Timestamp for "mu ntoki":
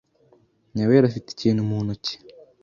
1.69-2.13